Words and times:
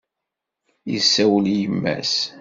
Yessawel 0.91 1.45
i 1.53 1.55
yemma-s. 1.61 2.15